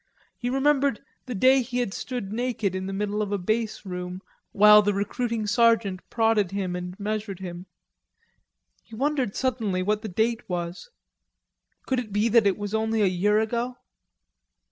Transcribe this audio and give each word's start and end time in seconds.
He 0.35 0.49
remembered 0.49 1.01
the 1.27 1.35
day 1.35 1.61
he 1.61 1.77
had 1.77 1.93
stood 1.93 2.33
naked 2.33 2.73
in 2.73 2.87
the 2.87 2.91
middle 2.91 3.21
of 3.21 3.31
a 3.31 3.37
base 3.37 3.85
room 3.85 4.23
while 4.51 4.81
the 4.81 4.95
recruiting 4.95 5.45
sergeant 5.45 5.99
prodded 6.09 6.49
him 6.49 6.75
and 6.75 6.99
measured 6.99 7.39
him. 7.39 7.67
He 8.81 8.95
wondered 8.95 9.35
suddenly 9.35 9.83
what 9.83 10.01
the 10.01 10.09
date 10.09 10.49
was. 10.49 10.89
Could 11.85 11.99
it 11.99 12.11
be 12.11 12.29
that 12.29 12.47
it 12.47 12.57
was 12.57 12.73
only 12.73 13.03
a 13.03 13.15
year 13.15 13.37
ago? 13.37 13.75